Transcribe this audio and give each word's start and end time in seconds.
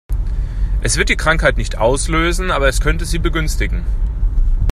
Es 0.81 0.97
wird 0.97 1.09
die 1.09 1.15
Krankheit 1.15 1.57
nicht 1.57 1.77
auslösen, 1.77 2.49
aber 2.49 2.67
es 2.67 2.81
könnte 2.81 3.05
sie 3.05 3.19
begünstigen. 3.19 3.85